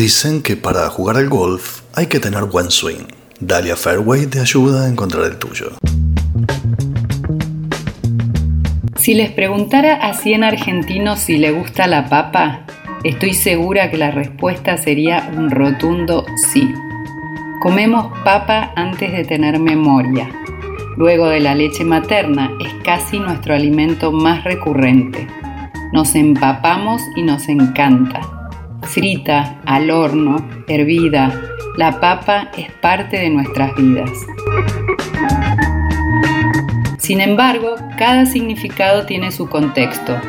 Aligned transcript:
Dicen 0.00 0.40
que 0.40 0.56
para 0.56 0.88
jugar 0.88 1.18
al 1.18 1.28
golf 1.28 1.82
hay 1.94 2.06
que 2.06 2.20
tener 2.20 2.44
buen 2.44 2.70
swing. 2.70 3.04
Dalia 3.38 3.76
Fairway 3.76 4.24
te 4.28 4.40
ayuda 4.40 4.86
a 4.86 4.88
encontrar 4.88 5.26
el 5.26 5.38
tuyo. 5.38 5.72
Si 8.96 9.12
les 9.12 9.30
preguntara 9.30 9.96
a 9.96 10.14
100 10.14 10.42
argentinos 10.42 11.20
si 11.20 11.36
le 11.36 11.50
gusta 11.50 11.86
la 11.86 12.08
papa, 12.08 12.64
estoy 13.04 13.34
segura 13.34 13.90
que 13.90 13.98
la 13.98 14.10
respuesta 14.10 14.78
sería 14.78 15.30
un 15.36 15.50
rotundo 15.50 16.24
sí. 16.50 16.72
Comemos 17.60 18.06
papa 18.24 18.72
antes 18.76 19.12
de 19.12 19.26
tener 19.26 19.58
memoria. 19.58 20.30
Luego 20.96 21.28
de 21.28 21.40
la 21.40 21.54
leche 21.54 21.84
materna 21.84 22.50
es 22.58 22.72
casi 22.84 23.18
nuestro 23.18 23.54
alimento 23.54 24.12
más 24.12 24.44
recurrente. 24.44 25.26
Nos 25.92 26.14
empapamos 26.14 27.02
y 27.16 27.22
nos 27.22 27.46
encanta 27.50 28.39
frita, 28.90 29.56
al 29.66 29.90
horno, 29.90 30.48
hervida, 30.66 31.32
la 31.76 32.00
papa 32.00 32.50
es 32.56 32.70
parte 32.82 33.18
de 33.18 33.30
nuestras 33.30 33.74
vidas. 33.76 34.10
Sin 36.98 37.20
embargo, 37.20 37.76
cada 37.96 38.26
significado 38.26 39.06
tiene 39.06 39.30
su 39.30 39.48
contexto 39.48 40.20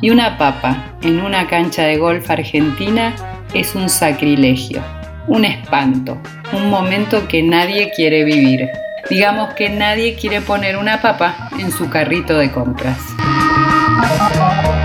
y 0.00 0.10
una 0.10 0.38
papa 0.38 0.96
en 1.02 1.20
una 1.20 1.48
cancha 1.48 1.82
de 1.82 1.96
golf 1.96 2.30
argentina 2.30 3.14
es 3.52 3.74
un 3.74 3.88
sacrilegio, 3.88 4.82
un 5.26 5.44
espanto, 5.44 6.16
un 6.52 6.70
momento 6.70 7.26
que 7.28 7.42
nadie 7.42 7.92
quiere 7.94 8.24
vivir. 8.24 8.68
Digamos 9.10 9.54
que 9.54 9.70
nadie 9.70 10.14
quiere 10.14 10.40
poner 10.40 10.76
una 10.76 11.02
papa 11.02 11.50
en 11.58 11.70
su 11.70 11.90
carrito 11.90 12.38
de 12.38 12.50
compras. 12.50 12.98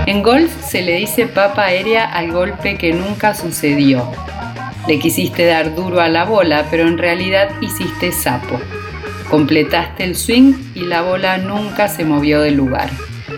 En 0.06 0.22
golf 0.22 0.50
se 0.64 0.82
le 0.82 0.96
dice 0.96 1.26
papa 1.26 1.66
aérea 1.66 2.04
al 2.04 2.32
golpe 2.32 2.76
que 2.76 2.92
nunca 2.92 3.34
sucedió. 3.34 4.10
Le 4.88 4.98
quisiste 4.98 5.44
dar 5.44 5.74
duro 5.74 6.00
a 6.00 6.08
la 6.08 6.24
bola, 6.24 6.66
pero 6.70 6.88
en 6.88 6.98
realidad 6.98 7.50
hiciste 7.60 8.12
sapo. 8.12 8.60
Completaste 9.28 10.04
el 10.04 10.16
swing 10.16 10.54
y 10.74 10.80
la 10.80 11.02
bola 11.02 11.38
nunca 11.38 11.86
se 11.88 12.04
movió 12.04 12.40
del 12.40 12.56
lugar. 12.56 12.90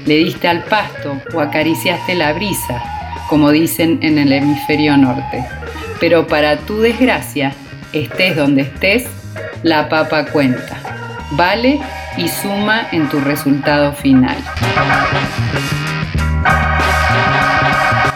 Le 0.07 0.17
diste 0.17 0.49
al 0.49 0.65
pasto 0.65 1.21
o 1.35 1.41
acariciaste 1.41 2.15
la 2.15 2.33
brisa, 2.33 2.83
como 3.29 3.51
dicen 3.51 3.99
en 4.03 4.19
el 4.19 4.33
hemisferio 4.33 4.97
norte. 4.97 5.45
Pero 6.01 6.27
para 6.27 6.57
tu 6.57 6.81
desgracia, 6.81 7.53
estés 7.93 8.37
donde 8.37 8.63
estés, 8.63 9.07
la 9.63 9.89
papa 9.89 10.25
cuenta. 10.27 10.79
Vale 11.33 11.81
y 12.17 12.29
suma 12.29 12.89
en 12.93 13.09
tu 13.09 13.21
resultado 13.21 13.93
final. 13.93 14.37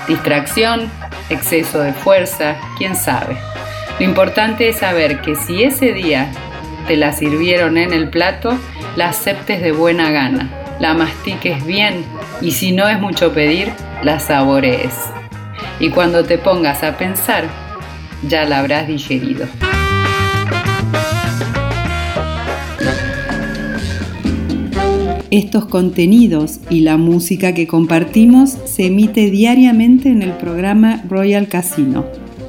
Distracción, 0.09 0.91
exceso 1.31 1.81
de 1.81 1.93
fuerza, 1.93 2.57
quién 2.79 2.95
sabe. 2.95 3.37
Lo 3.99 4.05
importante 4.05 4.69
es 4.69 4.77
saber 4.77 5.21
que 5.21 5.35
si 5.35 5.65
ese 5.65 5.93
día 5.93 6.31
te 6.87 6.97
la 6.97 7.13
sirvieron 7.13 7.77
en 7.77 7.93
el 7.93 8.11
plato, 8.11 8.57
la 8.95 9.09
aceptes 9.09 9.61
de 9.63 9.73
buena 9.73 10.11
gana, 10.11 10.51
la 10.79 10.95
mastiques 10.95 11.65
bien 11.65 12.05
y 12.41 12.53
si 12.53 12.73
no 12.73 12.89
es 12.89 13.01
mucho 13.01 13.33
pedir, 13.33 13.73
la 14.03 14.21
saborees. 14.21 14.95
Y 15.81 15.91
cuando 15.91 16.25
te 16.25 16.39
pongas 16.39 16.83
a 16.83 16.97
pensar, 16.97 17.45
ya 18.23 18.45
la 18.45 18.59
habrás 18.61 18.87
digerido. 18.87 19.47
Estos 25.31 25.67
contenidos 25.67 26.61
y 26.71 26.81
la 26.81 26.97
música 26.97 27.53
que 27.53 27.67
compartimos 27.67 28.51
se 28.65 28.87
emite 28.87 29.29
diariamente 29.31 30.09
en 30.09 30.23
el 30.23 30.33
programa 30.33 31.03
Royal 31.09 31.49
Casino, 31.49 32.05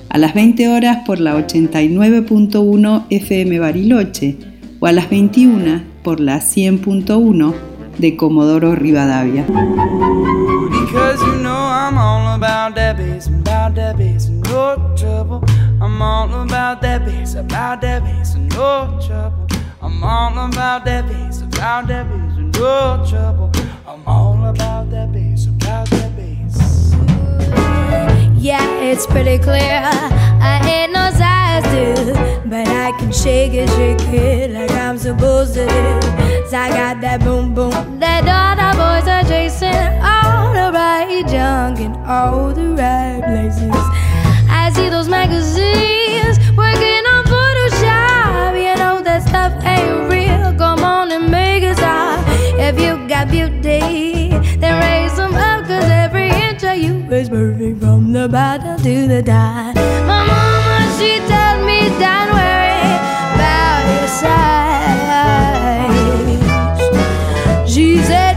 a 0.09 0.19
las 0.19 0.35
20 0.35 0.69
horas 0.69 0.99
por 1.05 1.19
la 1.19 1.35
89.1 1.35 3.05
FM 3.09 3.59
Bariloche 3.59 4.37
o 4.79 4.85
a 4.85 4.91
las 4.91 5.09
21 5.09 5.81
por 6.03 6.19
la 6.19 6.37
100.1 6.37 7.53
de 7.97 8.15
Comodoro 8.15 8.75
Rivadavia. 8.75 9.45
No 21.57 23.05
trouble. 23.09 23.51
I'm 23.87 24.07
all 24.07 24.45
about 24.45 24.89
that 24.91 25.11
bass, 25.11 25.47
about 25.47 25.89
that 25.89 26.15
bass. 26.15 26.93
Yeah, 28.37 28.63
it's 28.81 29.05
pretty 29.07 29.37
clear. 29.37 29.81
I 30.39 30.61
ain't 30.65 30.93
no 30.93 31.11
size 31.11 31.63
two, 31.73 32.13
but 32.49 32.67
I 32.67 32.91
can 32.99 33.11
shake 33.11 33.53
it, 33.53 33.69
shake 33.69 34.13
it 34.13 34.51
like 34.51 34.71
I'm 34.71 34.97
supposed 34.97 35.53
to 35.55 35.65
do. 35.65 36.17
I 36.55 36.69
got 36.69 37.01
that 37.01 37.19
boom 37.21 37.53
boom 37.53 37.99
that 37.99 38.23
all 38.25 38.55
the 38.55 38.71
boys 38.77 39.07
are 39.07 39.23
chasing, 39.23 39.73
all 40.01 40.53
the 40.53 40.71
right 40.71 41.25
junk 41.27 41.79
in 41.79 41.93
all 42.05 42.53
the 42.53 42.69
right 42.73 43.21
places. 43.23 43.71
I 44.49 44.71
see 44.73 44.89
those 44.89 45.09
magazines 45.09 46.26
from 58.27 58.31
the 58.31 58.37
bottom 58.37 59.07
the 59.07 59.21
die. 59.21 59.73
My 60.05 60.25
mama, 60.25 60.97
she 60.97 61.19
tells 61.27 61.65
me, 61.65 61.79
don't 61.99 62.29
worry 62.35 62.95
about 63.35 63.83
your 63.87 64.07
size. 64.07 64.89
She 67.71 67.97
said, 68.03 68.36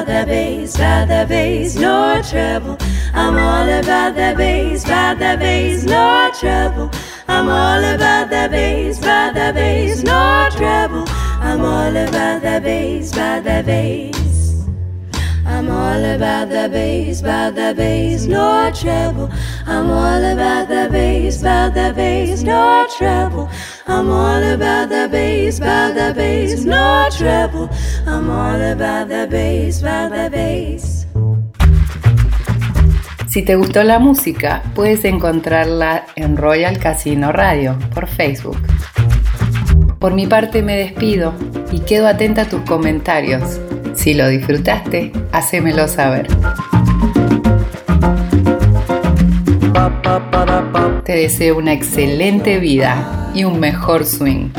about 0.00 0.26
the 0.26 0.32
bass, 0.32 0.74
about 0.76 1.08
the 1.08 1.26
bass, 1.28 1.76
no 1.76 2.22
trouble. 2.22 2.76
I'm 3.12 3.36
all 3.36 3.68
about 3.68 4.14
the 4.14 4.34
bass, 4.36 4.84
about 4.84 5.18
the 5.18 5.36
bass, 5.38 5.84
no 5.84 6.30
trouble. 6.38 6.90
I'm 7.28 7.48
all 7.48 7.84
about 7.84 8.30
the 8.30 8.48
bass, 8.50 8.98
about 8.98 9.34
the 9.34 9.52
bass, 9.54 10.02
no 10.02 10.48
trouble. 10.52 11.04
I'm 11.40 11.60
all 11.60 11.94
about 11.94 12.42
the 12.42 12.60
bass, 12.62 13.12
about 13.12 13.44
the 13.44 13.62
bass. 13.66 14.66
I'm 15.46 15.68
all 15.68 16.04
about 16.04 16.48
the 16.48 16.68
bass, 16.70 17.20
about 17.20 17.54
the 17.54 17.74
bass, 17.76 18.24
no 18.24 18.70
trouble. 18.74 19.30
I'm 19.66 19.90
all 19.90 20.24
about 20.32 20.68
the 20.68 20.88
bass, 20.90 21.40
about 21.40 21.74
the 21.74 21.92
bass, 21.94 22.42
no 22.42 22.86
trouble. 22.96 23.50
I'm 23.90 24.08
all 24.08 24.40
about 24.54 24.88
the 24.88 25.08
bass, 25.10 25.58
about 25.58 25.94
the 25.96 26.14
bass, 26.14 26.64
no 26.64 27.08
trouble. 27.10 27.68
I'm 28.06 28.30
all 28.30 28.72
about 28.72 29.08
the 29.08 29.26
bass, 29.28 29.82
about 29.82 30.12
the 30.12 30.30
bass. 30.30 31.08
Si 33.26 33.42
te 33.42 33.56
gustó 33.56 33.82
la 33.82 33.98
música, 33.98 34.62
puedes 34.76 35.04
encontrarla 35.04 36.06
en 36.14 36.36
Royal 36.36 36.78
Casino 36.78 37.32
Radio 37.32 37.76
por 37.92 38.06
Facebook. 38.06 38.58
Por 39.98 40.14
mi 40.14 40.28
parte 40.28 40.62
me 40.62 40.76
despido 40.76 41.34
y 41.72 41.80
quedo 41.80 42.06
atenta 42.06 42.42
a 42.42 42.48
tus 42.48 42.62
comentarios. 42.62 43.60
Si 43.94 44.14
lo 44.14 44.28
disfrutaste, 44.28 45.10
hacémelo 45.32 45.88
saber. 45.88 46.28
Te 51.10 51.16
deseo 51.16 51.58
una 51.58 51.72
excelente 51.72 52.60
vida 52.60 53.32
y 53.34 53.42
un 53.42 53.58
mejor 53.58 54.06
swing. 54.06 54.50